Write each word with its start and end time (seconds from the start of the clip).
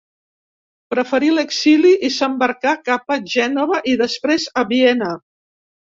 Preferí 0.93 1.27
l'exili, 1.33 1.91
i 2.09 2.11
s'embarcà 2.17 2.73
cap 2.89 3.15
a 3.17 3.19
Gènova, 3.35 3.83
i 3.93 3.97
després 4.05 4.49
a 4.63 4.69
Viena. 4.73 5.15